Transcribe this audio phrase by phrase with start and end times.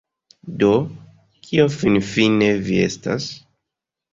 [0.63, 0.69] Do,
[1.49, 3.29] kio finfine vi estas?